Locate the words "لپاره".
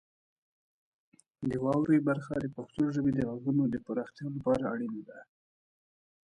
4.35-4.61